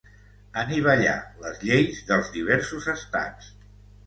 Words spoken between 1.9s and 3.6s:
dels diversos estats.